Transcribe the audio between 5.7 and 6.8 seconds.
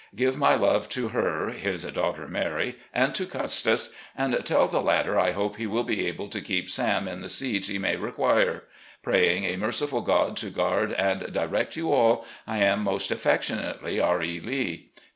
be able to keep